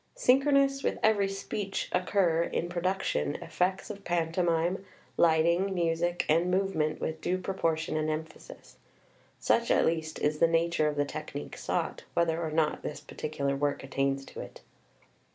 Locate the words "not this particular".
12.49-13.55